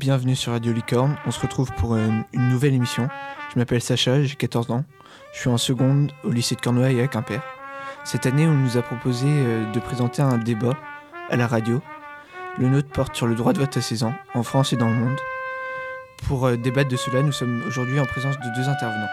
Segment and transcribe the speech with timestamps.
[0.00, 1.18] bienvenue sur Radio Licorne.
[1.26, 3.10] On se retrouve pour une, une nouvelle émission.
[3.52, 4.84] Je m'appelle Sacha, j'ai 14 ans.
[5.34, 7.42] Je suis en seconde au lycée de Cornouailles à Quimper.
[8.04, 10.72] Cette année, on nous a proposé euh, de présenter un débat
[11.28, 11.82] à la radio.
[12.58, 14.88] Le nôtre porte sur le droit de vote à 16 ans, en France et dans
[14.88, 15.18] le monde.
[16.26, 19.10] Pour euh, débattre de cela, nous sommes aujourd'hui en présence de deux intervenants.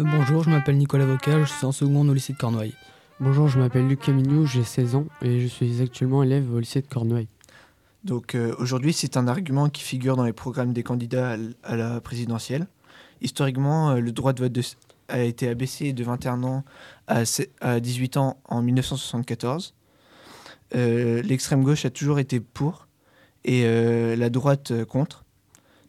[0.00, 2.74] Euh, bonjour, je m'appelle Nicolas Vocal, je suis en seconde au lycée de Cornouailles.
[3.20, 6.82] Bonjour, je m'appelle Lucas Mignou, j'ai 16 ans et je suis actuellement élève au lycée
[6.82, 7.28] de Cornouailles.
[8.04, 12.00] Donc euh, aujourd'hui, c'est un argument qui figure dans les programmes des candidats à la
[12.00, 12.66] présidentielle.
[13.22, 14.76] Historiquement, euh, le droit de vote
[15.08, 16.64] a été abaissé de 21 ans
[17.06, 19.74] à, se- à 18 ans en 1974.
[20.74, 22.88] Euh, L'extrême gauche a toujours été pour
[23.46, 23.66] et
[24.16, 25.22] la droite contre.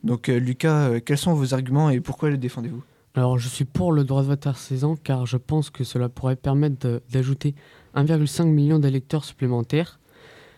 [0.04, 2.84] Donc Lucas, quels sont vos arguments et pourquoi les défendez-vous?
[3.14, 5.86] Alors, je suis pour le droit de vote à 16 ans car je pense que
[5.86, 7.56] cela pourrait permettre d'ajouter
[7.96, 10.02] 1,5 million d'électeurs supplémentaires.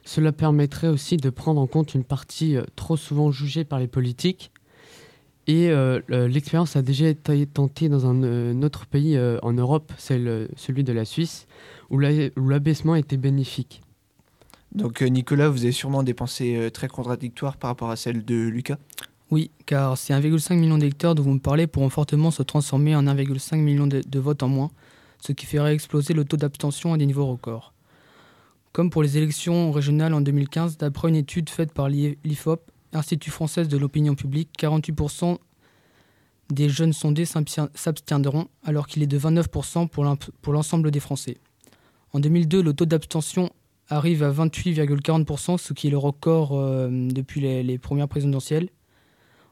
[0.07, 3.88] Cela permettrait aussi de prendre en compte une partie euh, trop souvent jugée par les
[3.88, 4.52] politiques.
[5.47, 9.38] Et euh, le- l'expérience a déjà été tentée dans un, euh, un autre pays euh,
[9.44, 11.45] en Europe, celui de la Suisse,
[11.89, 13.81] où la- où l'abaissement était bénéfique.
[14.73, 18.36] Donc Nicolas, vous avez sûrement des pensées euh, très contradictoires par rapport à celles de
[18.47, 18.77] Lucas?
[19.30, 23.03] Oui, car ces 1,5 million d'électeurs dont vous me parlez pourront fortement se transformer en
[23.05, 24.71] 1,5 million de, de votes en moins,
[25.21, 27.73] ce qui ferait exploser le taux d'abstention à des niveaux records.
[28.78, 32.61] Comme pour les élections régionales en 2015, d'après une étude faite par l'I- l'IFOP,
[32.94, 35.39] Institut français de l'opinion publique, 48%
[36.52, 41.38] des jeunes sondés s'abstien- s'abstiendront, alors qu'il est de 29% pour l'ensemble des Français.
[42.14, 43.50] En 2002, le taux d'abstention
[43.89, 48.70] arrive à 28,40%, ce qui est le record euh, depuis les premières présidentielles.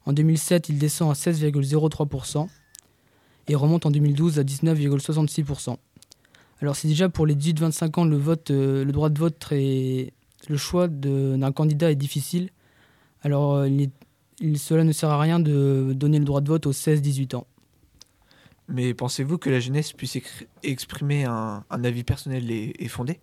[0.06, 2.48] En 2007, il descend à 16,03%
[3.48, 5.78] et remonte en 2012 à 19,66%.
[6.62, 10.14] Alors c'est déjà pour les 18-25 ans le vote, euh, le droit de vote et
[10.48, 12.50] le choix d'un candidat est difficile.
[13.24, 13.92] Alors euh, il est-
[14.40, 17.48] il- cela ne sert à rien de donner le droit de vote aux 16-18 ans.
[18.68, 20.18] Mais pensez-vous que la jeunesse puisse
[20.64, 23.20] exprimer un, un avis personnel et, et fondé?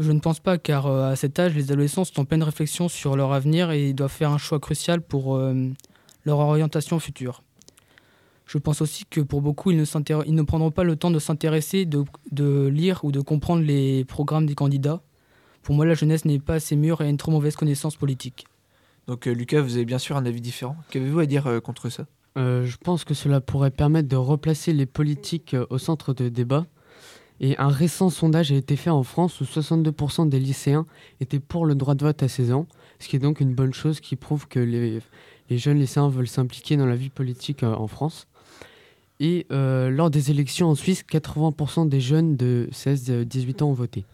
[0.00, 2.88] Je ne pense pas car euh, à cet âge, les adolescents sont en pleine réflexion
[2.88, 5.54] sur leur avenir et ils doivent faire un choix crucial pour euh,
[6.24, 7.42] leur orientation future.
[8.46, 11.10] Je pense aussi que pour beaucoup, ils ne, s'intér- ils ne prendront pas le temps
[11.10, 15.02] de s'intéresser, de, de lire ou de comprendre les programmes des candidats.
[15.62, 18.46] Pour moi, la jeunesse n'est pas assez mûre et a une trop mauvaise connaissance politique.
[19.06, 20.76] Donc euh, Lucas, vous avez bien sûr un avis différent.
[20.90, 22.06] Qu'avez-vous à dire euh, contre ça?
[22.36, 26.28] Euh, je pense que cela pourrait permettre de replacer les politiques euh, au centre de
[26.28, 26.66] débat.
[27.40, 30.86] Et un récent sondage a été fait en France où 62% des lycéens
[31.20, 32.66] étaient pour le droit de vote à 16 ans,
[33.00, 35.00] ce qui est donc une bonne chose qui prouve que les,
[35.50, 38.26] les jeunes lycéens veulent s'impliquer dans la vie politique euh, en France.
[39.20, 44.04] Et euh, lors des élections en Suisse, 80% des jeunes de 16-18 ans ont voté.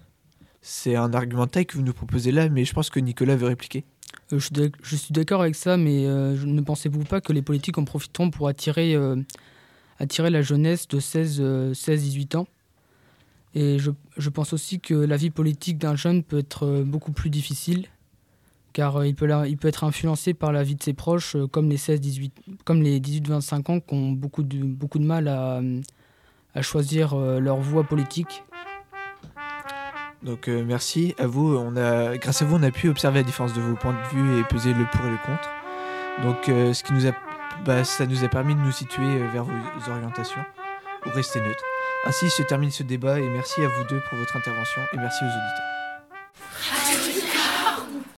[0.62, 3.34] C'est un argument de taille que vous nous proposez là, mais je pense que Nicolas
[3.36, 3.84] veut répliquer.
[4.32, 4.38] Euh,
[4.82, 7.84] je suis d'accord avec ça, mais euh, je- ne pensez-vous pas que les politiques en
[7.84, 9.16] profiteront pour attirer, euh,
[9.98, 12.46] attirer la jeunesse de 16-18 ans?
[13.54, 17.10] Et je, je pense aussi que la vie politique d'un jeune peut être euh, beaucoup
[17.12, 17.86] plus difficile,
[18.72, 21.76] car euh, il, peut être influencé par la vie de ses proches, euh, comme les
[21.76, 22.30] 16-18
[22.64, 25.80] comme les 18-25 ans qui ont beaucoup de, mal à, euh,
[26.62, 28.44] choisir leur voie politique.
[30.22, 31.58] Donc merci à vous.
[32.20, 34.44] Grâce à vous, on a pu observer la différence de vos points de vue et
[34.44, 35.48] peser le pour et le contre.
[36.22, 37.12] Donc ce qui nous a,
[37.64, 40.42] bah, ça nous a permis de nous situer vers vos orientations
[41.06, 41.64] ou rester neutres.
[42.04, 45.24] Ainsi se termine ce débat et merci à vous deux pour votre intervention et merci
[45.24, 45.89] aux auditeurs.